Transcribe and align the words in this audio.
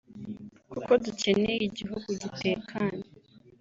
kuko 0.71 0.91
dukeneye 1.03 1.59
igihugu 1.69 2.07
gitekanye 2.21 3.03